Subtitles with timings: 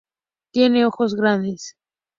[0.51, 1.75] Tienen ojos grandes.